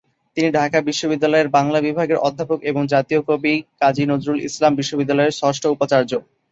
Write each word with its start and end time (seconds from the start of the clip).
তিনি 0.37 0.49
ঢাকা 0.51 0.77
বিশ্ববিদ্যালয়ের 0.81 1.53
বাংলা 1.57 1.79
বিভাগের 1.87 2.21
অধ্যাপক 2.27 2.59
এবং 2.63 2.81
জাতীয় 2.93 3.21
কবি 3.29 3.53
কাজী 3.81 4.03
নজরুল 4.05 4.39
ইসলাম 4.49 4.71
বিশ্ববিদ্যালয়ের 4.75 5.37
ষষ্ঠ 5.39 5.63
উপাচার্য। 5.67 6.11